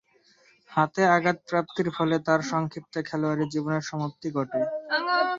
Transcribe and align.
হাতে 0.71 1.01
আঘাতপ্রাপ্তির 1.07 1.87
ফলে 1.97 2.15
তার 2.27 2.41
সংক্ষিপ্ত 2.51 2.93
খেলোয়াড়ী 3.07 3.45
জীবনের 3.53 3.83
সমাপ্তি 3.89 4.27
ঘটে। 4.37 4.59